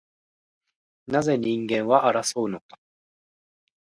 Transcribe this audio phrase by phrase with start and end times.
[1.05, 2.79] なぜ人間は争うのか